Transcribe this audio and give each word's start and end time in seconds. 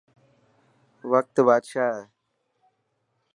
وقت 1.11 1.35
بادشاهه 1.47 1.93
هي. 1.99 2.05